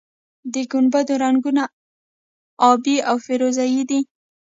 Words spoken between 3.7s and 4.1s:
یي دي.